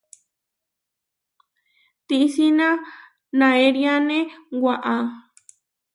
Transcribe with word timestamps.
Tisína 2.07 2.69
naériane 3.39 4.17
waʼá. 4.63 4.95